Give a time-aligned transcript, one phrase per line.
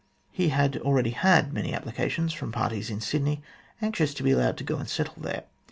[0.31, 3.43] He had already had many applications from parties in Sydney,
[3.83, 5.43] anxious to be allowed to go and settle there.